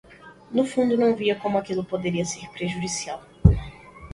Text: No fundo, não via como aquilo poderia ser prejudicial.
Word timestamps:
No 0.51 0.65
fundo, 0.65 0.97
não 0.97 1.15
via 1.15 1.35
como 1.35 1.59
aquilo 1.59 1.83
poderia 1.91 2.25
ser 2.25 2.49
prejudicial. 2.49 3.21